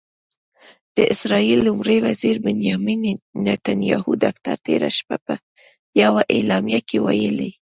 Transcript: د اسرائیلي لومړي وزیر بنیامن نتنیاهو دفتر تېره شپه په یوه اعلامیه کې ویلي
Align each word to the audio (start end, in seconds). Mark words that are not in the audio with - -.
د 0.97 0.97
اسرائیلي 1.13 1.63
لومړي 1.67 1.97
وزیر 2.07 2.35
بنیامن 2.45 3.01
نتنیاهو 3.45 4.11
دفتر 4.25 4.55
تېره 4.65 4.89
شپه 4.97 5.17
په 5.25 5.33
یوه 6.01 6.21
اعلامیه 6.35 6.79
کې 6.87 6.97
ویلي 7.05 7.51